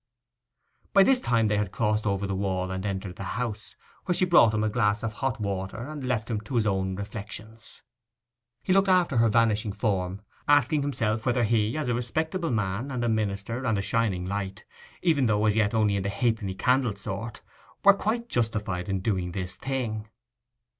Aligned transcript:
By 0.93 1.03
this 1.03 1.21
time 1.21 1.47
they 1.47 1.57
had 1.59 1.71
passed 1.71 2.07
over 2.07 2.25
the 2.25 2.33
wall 2.33 2.71
and 2.71 2.87
entered 2.87 3.17
the 3.17 3.23
house, 3.37 3.75
where 4.05 4.15
she 4.15 4.25
brought 4.25 4.51
him 4.55 4.63
a 4.63 4.69
glass 4.69 5.03
and 5.03 5.13
hot 5.13 5.39
water, 5.39 5.77
and 5.77 6.03
left 6.03 6.27
him 6.27 6.41
to 6.41 6.55
his 6.55 6.65
own 6.65 6.95
reflections. 6.95 7.83
He 8.63 8.73
looked 8.73 8.87
after 8.89 9.17
her 9.17 9.29
vanishing 9.29 9.71
form, 9.73 10.23
asking 10.47 10.81
himself 10.81 11.23
whether 11.27 11.43
he, 11.43 11.77
as 11.77 11.87
a 11.87 11.93
respectable 11.93 12.49
man, 12.49 12.89
and 12.89 13.03
a 13.03 13.09
minister, 13.09 13.63
and 13.63 13.77
a 13.77 13.83
shining 13.83 14.25
light, 14.25 14.65
even 15.03 15.27
though 15.27 15.45
as 15.45 15.53
yet 15.53 15.75
only 15.75 15.97
of 15.97 16.01
the 16.01 16.09
halfpenny 16.09 16.55
candle 16.55 16.95
sort, 16.95 17.43
were 17.85 17.93
quite 17.93 18.27
justified 18.27 18.89
in 18.89 19.01
doing 19.01 19.33
this 19.33 19.55
thing. 19.55 20.09